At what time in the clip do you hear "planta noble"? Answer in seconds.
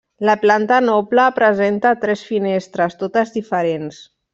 0.45-1.25